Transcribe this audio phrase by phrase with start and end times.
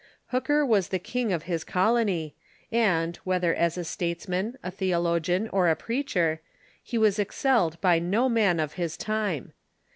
[0.29, 2.33] Hooker was the king of his colony,
[2.71, 6.41] and, whether as a statesman, a theologian, or a preacher,
[6.81, 9.53] he was excelled by no man of his time.